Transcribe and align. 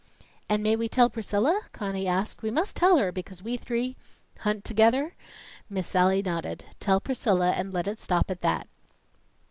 "And 0.49 0.63
may 0.63 0.75
we 0.75 0.89
tell 0.89 1.11
Priscilla?" 1.11 1.61
Conny 1.73 2.07
asked. 2.07 2.41
"We 2.41 2.49
must 2.49 2.75
tell 2.75 2.97
her 2.97 3.11
because 3.11 3.43
we 3.43 3.55
three" 3.55 3.95
"Hunt 4.39 4.65
together?" 4.65 5.13
Miss 5.69 5.85
Sallie 5.85 6.23
nodded. 6.23 6.65
"Tell 6.79 6.99
Priscilla, 6.99 7.51
and 7.51 7.71
let 7.71 7.87
it 7.87 7.99
stop 7.99 8.31
at 8.31 8.41
that." 8.41 8.67